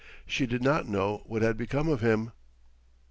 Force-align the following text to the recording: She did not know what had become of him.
She 0.25 0.47
did 0.47 0.63
not 0.63 0.87
know 0.89 1.21
what 1.27 1.43
had 1.43 1.57
become 1.57 1.87
of 1.87 2.01
him. 2.01 2.31